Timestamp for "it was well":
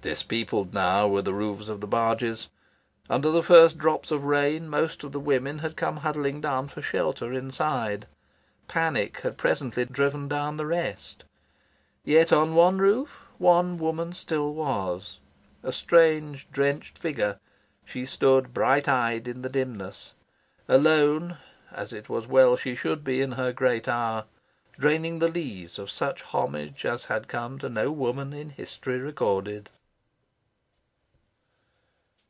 21.92-22.56